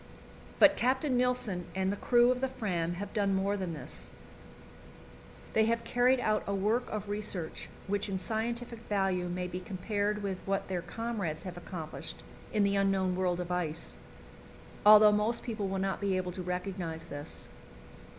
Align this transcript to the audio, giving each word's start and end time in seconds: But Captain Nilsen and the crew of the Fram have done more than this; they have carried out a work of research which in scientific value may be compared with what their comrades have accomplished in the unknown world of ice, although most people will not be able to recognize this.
But 0.57 0.75
Captain 0.75 1.15
Nilsen 1.15 1.65
and 1.75 1.91
the 1.91 1.95
crew 1.95 2.31
of 2.31 2.41
the 2.41 2.47
Fram 2.47 2.95
have 2.95 3.13
done 3.13 3.35
more 3.35 3.55
than 3.55 3.75
this; 3.75 4.09
they 5.53 5.65
have 5.65 5.83
carried 5.83 6.19
out 6.19 6.41
a 6.47 6.55
work 6.55 6.89
of 6.89 7.07
research 7.07 7.69
which 7.85 8.09
in 8.09 8.17
scientific 8.17 8.79
value 8.89 9.29
may 9.29 9.45
be 9.47 9.59
compared 9.59 10.23
with 10.23 10.39
what 10.47 10.69
their 10.69 10.81
comrades 10.81 11.43
have 11.43 11.55
accomplished 11.55 12.23
in 12.51 12.63
the 12.63 12.75
unknown 12.75 13.15
world 13.15 13.39
of 13.39 13.51
ice, 13.51 13.97
although 14.87 15.11
most 15.11 15.43
people 15.43 15.67
will 15.67 15.77
not 15.77 16.01
be 16.01 16.17
able 16.17 16.31
to 16.31 16.41
recognize 16.41 17.05
this. 17.05 17.47